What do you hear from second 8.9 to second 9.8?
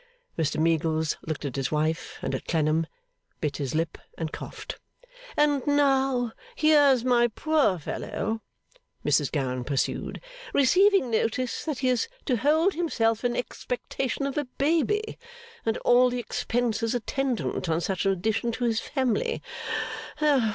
Mrs Gowan